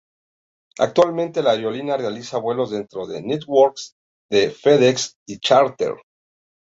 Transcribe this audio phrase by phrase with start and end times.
[0.79, 3.77] Actualmente la aerolínea realiza vuelos dentro del network
[4.31, 5.93] de FedEx y charter.